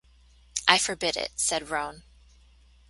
“I 0.67 0.79
forbid 0.79 1.15
it,” 1.15 1.29
said 1.35 1.69
Roan. 1.69 2.01